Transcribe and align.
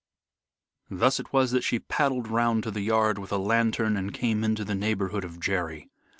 Thus 0.89 1.19
it 1.19 1.31
was 1.31 1.51
that 1.51 1.63
she 1.63 1.77
paddled 1.77 2.27
round 2.27 2.63
to 2.63 2.71
the 2.71 2.81
yard 2.81 3.19
with 3.19 3.31
a 3.31 3.37
lantern 3.37 3.95
and 3.95 4.11
came 4.11 4.43
into 4.43 4.65
the 4.65 4.73
neighborhood 4.73 5.23
of 5.23 5.39
Jerry. 5.39 5.91